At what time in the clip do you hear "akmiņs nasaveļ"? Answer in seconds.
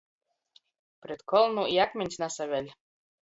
1.85-2.73